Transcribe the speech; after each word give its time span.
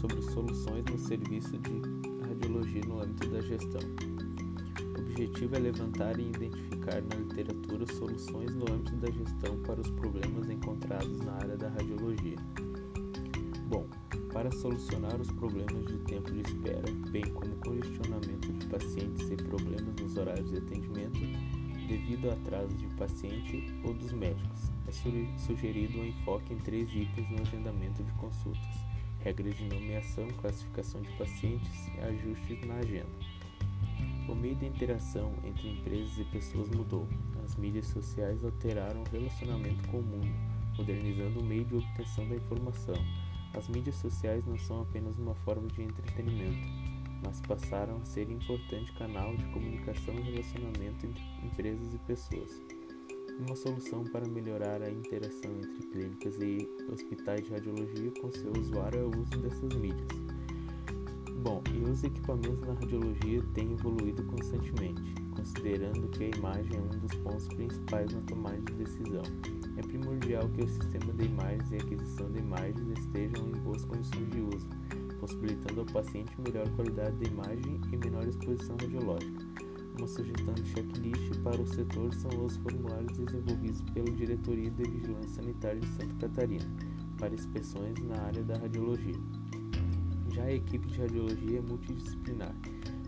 sobre 0.00 0.22
soluções 0.22 0.84
no 0.84 0.98
serviço 0.98 1.58
de 1.58 1.82
radiologia 2.28 2.82
no 2.86 3.00
âmbito 3.00 3.28
da 3.28 3.40
gestão. 3.40 3.80
O 4.96 5.00
objetivo 5.00 5.56
é 5.56 5.58
levantar 5.58 6.18
e 6.18 6.28
identificar 6.28 7.02
na 7.02 7.16
literatura 7.16 7.84
soluções 7.94 8.54
no 8.54 8.72
âmbito 8.72 8.96
da 8.96 9.10
gestão 9.10 9.56
para 9.66 9.80
os 9.80 9.90
problemas 9.90 10.48
encontrados 10.48 11.18
na 11.18 11.32
área 11.32 11.56
da 11.56 11.68
radiologia. 11.68 12.36
Bom, 13.68 13.86
para 14.32 14.50
solucionar 14.52 15.20
os 15.20 15.30
problemas 15.32 15.84
de 15.86 15.98
tempo 16.04 16.30
de 16.32 16.40
espera, 16.40 16.84
bem 17.10 17.24
como 17.32 17.56
congestionamento 17.56 18.52
de 18.52 18.66
pacientes 18.66 19.30
e 19.30 19.36
problemas 19.36 19.94
nos 20.00 20.16
horários 20.16 20.50
de 20.50 20.58
atendimento, 20.58 21.18
devido 21.88 22.26
ao 22.26 22.34
atraso 22.34 22.74
de 22.76 22.86
paciente 22.94 23.74
ou 23.82 23.94
dos 23.94 24.12
médicos, 24.12 24.70
é 24.86 25.38
sugerido 25.38 25.98
um 25.98 26.04
enfoque 26.04 26.54
em 26.54 26.58
três 26.58 26.88
itens 26.94 27.28
no 27.30 27.40
agendamento 27.40 28.02
de 28.04 28.12
consultas: 28.12 28.86
regras 29.20 29.56
de 29.56 29.64
nomeação, 29.64 30.28
classificação 30.40 31.00
de 31.00 31.10
pacientes 31.16 31.88
e 31.88 32.00
ajustes 32.00 32.66
na 32.66 32.74
agenda. 32.76 33.08
O 34.28 34.34
meio 34.34 34.54
de 34.54 34.66
interação 34.66 35.32
entre 35.42 35.70
empresas 35.70 36.18
e 36.18 36.24
pessoas 36.24 36.68
mudou. 36.68 37.08
As 37.44 37.56
mídias 37.56 37.86
sociais 37.86 38.44
alteraram 38.44 39.02
o 39.02 39.08
relacionamento 39.10 39.88
com 39.88 39.98
o 39.98 40.02
mundo, 40.02 40.32
modernizando 40.76 41.40
o 41.40 41.44
meio 41.44 41.64
de 41.64 41.76
obtenção 41.76 42.28
da 42.28 42.36
informação 42.36 42.94
as 43.54 43.66
mídias 43.68 43.96
sociais 43.96 44.44
não 44.46 44.58
são 44.58 44.82
apenas 44.82 45.18
uma 45.18 45.34
forma 45.34 45.66
de 45.68 45.82
entretenimento, 45.82 46.68
mas 47.22 47.40
passaram 47.40 47.96
a 47.96 48.04
ser 48.04 48.30
importante 48.30 48.92
canal 48.92 49.36
de 49.36 49.44
comunicação 49.46 50.14
e 50.14 50.20
relacionamento 50.20 51.06
entre 51.06 51.22
empresas 51.44 51.94
e 51.94 51.98
pessoas. 51.98 52.62
Uma 53.46 53.54
solução 53.54 54.04
para 54.04 54.26
melhorar 54.26 54.82
a 54.82 54.90
interação 54.90 55.52
entre 55.58 55.86
clínicas 55.88 56.36
e 56.40 56.68
hospitais 56.92 57.44
de 57.44 57.52
radiologia 57.52 58.10
com 58.20 58.32
seu 58.32 58.52
usuário 58.52 59.00
é 59.00 59.04
o 59.04 59.20
uso 59.20 59.38
dessas 59.40 59.74
mídias. 59.74 60.08
Bom, 61.40 61.62
e 61.72 61.88
os 61.88 62.02
equipamentos 62.02 62.66
na 62.66 62.74
radiologia 62.74 63.40
têm 63.54 63.72
evoluído 63.72 64.24
constantemente, 64.24 65.14
considerando 65.36 66.08
que 66.08 66.24
a 66.24 66.36
imagem 66.36 66.76
é 66.76 66.80
um 66.80 66.98
dos 66.98 67.14
pontos 67.14 67.46
principais 67.46 68.12
na 68.12 68.20
tomada 68.22 68.58
de 68.58 68.72
decisão. 68.72 69.22
É 69.76 69.82
primordial 69.82 70.48
que 70.48 70.64
o 70.64 70.68
sistema 70.68 71.12
de 71.12 71.26
imagens 71.26 71.70
e 71.70 71.76
aquisição 71.76 72.28
de 72.32 72.40
imagens 72.40 72.98
estejam 72.98 73.48
em 73.48 73.52
boas 73.60 73.84
condições 73.84 74.28
de 74.30 74.40
uso, 74.40 74.68
possibilitando 75.18 75.80
ao 75.80 75.86
paciente 75.86 76.40
melhor 76.40 76.68
qualidade 76.70 77.16
de 77.16 77.30
imagem 77.30 77.80
e 77.92 77.96
menor 77.96 78.26
exposição 78.26 78.76
radiológica. 78.80 79.46
Uma 79.98 80.06
sugestão 80.06 80.54
de 80.54 80.64
checklist 80.66 81.38
para 81.42 81.60
o 81.60 81.66
setor 81.66 82.14
são 82.14 82.44
os 82.44 82.56
formulários 82.56 83.18
desenvolvidos 83.18 83.80
pela 83.92 84.10
Diretoria 84.10 84.70
de 84.70 84.82
Vigilância 84.84 85.42
Sanitária 85.42 85.80
de 85.80 85.88
Santa 85.88 86.14
Catarina 86.28 86.70
para 87.18 87.34
inspeções 87.34 87.98
na 88.04 88.20
área 88.22 88.42
da 88.44 88.56
radiologia. 88.58 89.16
Já 90.30 90.44
a 90.44 90.52
equipe 90.52 90.86
de 90.86 91.00
radiologia 91.00 91.58
é 91.58 91.62
multidisciplinar, 91.62 92.54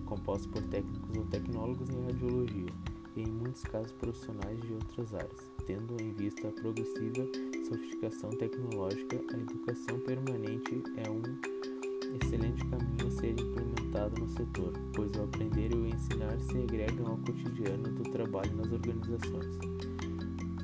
composta 0.05 0.49
por 0.49 0.63
técnicos 0.65 1.17
ou 1.17 1.25
tecnólogos 1.27 1.89
em 1.91 2.05
radiologia 2.07 2.73
e, 3.15 3.23
em 3.23 3.31
muitos 3.31 3.63
casos, 3.63 3.93
profissionais 3.93 4.61
de 4.61 4.73
outras 4.73 5.15
áreas 5.15 5.51
tendo 5.71 6.03
em 6.03 6.11
vista 6.13 6.49
a 6.49 6.51
progressiva 6.51 7.25
sofisticação 7.69 8.31
tecnológica, 8.31 9.21
a 9.33 9.37
educação 9.37 10.01
permanente 10.01 10.83
é 10.97 11.09
um 11.09 11.80
excelente 12.17 12.65
caminho 12.67 13.07
a 13.07 13.11
ser 13.11 13.33
implementado 13.33 14.21
no 14.21 14.29
setor, 14.29 14.73
pois 14.95 15.13
o 15.17 15.23
aprender 15.23 15.73
e 15.73 15.77
o 15.77 15.87
ensinar 15.87 16.39
se 16.41 16.59
agregam 16.59 17.07
ao 17.07 17.17
cotidiano 17.19 17.89
do 17.91 18.03
trabalho 18.11 18.57
nas 18.57 18.73
organizações. 18.73 19.59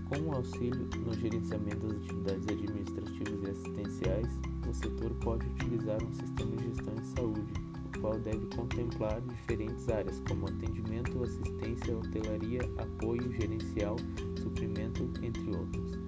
Com 0.09 0.21
o 0.21 0.35
auxílio 0.35 0.89
no 1.05 1.13
gerenciamento 1.15 1.87
das 1.87 1.97
atividades 1.97 2.49
administrativas 2.49 3.43
e 3.43 3.51
assistenciais, 3.51 4.29
o 4.69 4.73
setor 4.73 5.11
pode 5.15 5.47
utilizar 5.47 6.03
um 6.03 6.13
sistema 6.13 6.57
de 6.57 6.65
gestão 6.69 6.95
de 6.95 7.07
saúde, 7.09 7.53
o 7.85 8.01
qual 8.01 8.19
deve 8.21 8.47
contemplar 8.55 9.21
diferentes 9.21 9.89
áreas 9.89 10.23
como 10.29 10.47
atendimento, 10.47 11.25
assistência, 11.25 11.97
hotelaria, 11.97 12.61
apoio 12.79 13.33
gerencial, 13.33 13.97
suprimento, 14.41 15.11
entre 15.23 15.57
outros. 15.57 15.99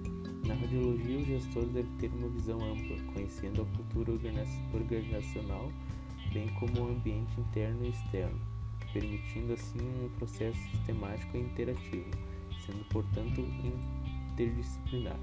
Na 0.45 0.53
radiologia, 0.53 1.19
o 1.19 1.25
gestor 1.25 1.65
deve 1.65 1.89
ter 1.99 2.11
uma 2.13 2.29
visão 2.29 2.57
ampla, 2.59 2.97
conhecendo 3.13 3.61
a 3.61 3.77
cultura 3.77 4.11
organizacional, 4.73 5.71
bem 6.33 6.47
como 6.59 6.81
o 6.81 6.91
ambiente 6.91 7.39
interno 7.39 7.85
e 7.85 7.89
externo, 7.89 8.39
permitindo 8.93 9.53
assim 9.53 9.79
um 9.79 10.09
processo 10.17 10.57
sistemático 10.69 11.37
e 11.37 11.41
interativo, 11.41 12.09
sendo 12.65 12.83
portanto 12.89 13.41
interdisciplinar. 14.31 15.19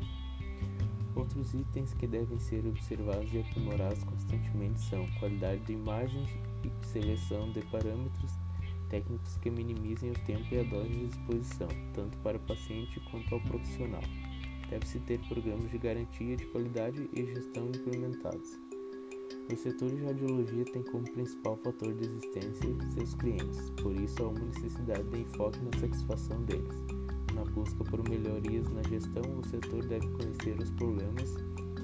Outros 1.14 1.54
itens 1.54 1.94
que 1.94 2.06
devem 2.06 2.38
ser 2.38 2.66
observados 2.66 3.32
e 3.32 3.38
aprimorados 3.38 4.04
constantemente 4.04 4.78
são 4.80 5.08
qualidade 5.18 5.62
de 5.62 5.72
imagens 5.72 6.28
e 6.62 6.86
seleção 6.86 7.50
de 7.52 7.62
parâmetros 7.62 8.32
técnicos 8.88 9.36
que 9.38 9.50
minimizem 9.50 10.10
o 10.10 10.18
tempo 10.26 10.46
e 10.54 10.60
a 10.60 10.62
dose 10.62 10.90
de 10.90 11.04
exposição, 11.06 11.68
tanto 11.94 12.16
para 12.18 12.36
o 12.36 12.40
paciente 12.40 13.00
quanto 13.10 13.34
ao 13.34 13.40
profissional. 13.40 14.02
Deve-se 14.70 14.98
ter 15.00 15.20
programas 15.28 15.70
de 15.70 15.78
garantia 15.78 16.36
de 16.36 16.46
qualidade 16.46 17.08
e 17.12 17.24
gestão 17.24 17.68
implementados. 17.68 18.58
O 19.52 19.56
setor 19.56 19.90
de 19.90 20.04
radiologia 20.04 20.64
tem 20.64 20.82
como 20.82 21.04
principal 21.12 21.56
fator 21.58 21.94
de 21.94 22.04
existência 22.04 22.76
seus 22.94 23.14
clientes, 23.14 23.70
por 23.82 23.94
isso 23.94 24.22
há 24.24 24.28
uma 24.28 24.40
necessidade 24.40 25.04
de 25.04 25.20
enfoque 25.20 25.58
na 25.60 25.78
satisfação 25.78 26.42
deles. 26.42 26.74
Na 27.32 27.44
busca 27.44 27.84
por 27.84 28.08
melhorias 28.08 28.68
na 28.70 28.82
gestão, 28.82 29.22
o 29.38 29.46
setor 29.46 29.84
deve 29.86 30.08
conhecer 30.08 30.58
os 30.60 30.70
problemas 30.70 31.34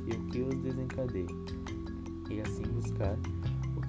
e 0.06 0.16
o 0.16 0.26
que 0.26 0.42
os 0.42 0.56
desencadeia, 0.56 1.26
e 2.30 2.40
assim 2.40 2.62
buscar 2.62 3.16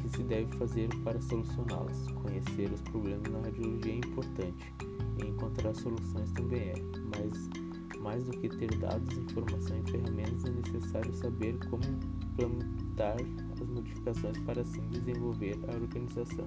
que 0.03 0.17
se 0.17 0.23
deve 0.23 0.57
fazer 0.57 0.89
para 1.03 1.19
solucioná-las. 1.21 2.07
Conhecer 2.21 2.71
os 2.71 2.81
problemas 2.81 3.31
na 3.31 3.39
radiologia 3.39 3.93
é 3.93 3.97
importante 3.97 4.73
e 5.17 5.27
encontrar 5.27 5.73
soluções 5.73 6.31
também 6.33 6.69
é, 6.69 6.73
mais 8.13 8.25
do 8.25 8.31
que 8.38 8.47
ter 8.47 8.78
dados, 8.78 9.18
informação 9.18 9.75
e 9.75 9.91
ferramentas 9.91 10.46
é 10.46 10.50
necessário 10.51 11.13
saber 11.16 11.57
como 11.68 11.84
implementar 12.31 13.18
as 13.59 13.68
modificações 13.68 14.38
para 14.40 14.62
assim 14.62 14.81
desenvolver 14.91 15.57
a 15.68 15.75
organização. 15.75 16.46